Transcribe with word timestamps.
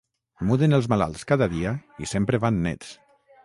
Muden 0.51 0.77
els 0.77 0.87
malalts 0.93 1.27
cada 1.33 1.49
dia 1.53 1.77
i 2.07 2.11
sempre 2.15 2.43
van 2.49 2.61
nets. 2.69 2.95